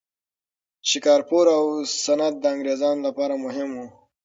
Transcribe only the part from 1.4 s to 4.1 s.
او سند د انګریزانو لپاره مهم وو.